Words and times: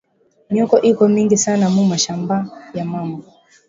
Myoko 0.51 0.75
iko 0.89 1.03
mingi 1.15 1.37
sana 1.45 1.65
mu 1.75 1.83
mashamba 1.91 2.35
ya 2.75 2.85
mama 2.91 3.17